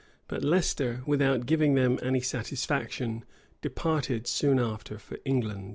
[0.27, 3.23] But Leicester, without giving them any satisfaction,
[3.61, 5.69] departed soon after for England.